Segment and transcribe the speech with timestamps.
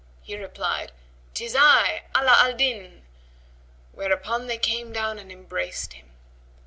[0.23, 0.93] He replied,"
[1.35, 2.05] 'Tis I!
[2.17, 3.03] Ala al Din!"
[3.91, 6.09] whereupon they came down and embraced him.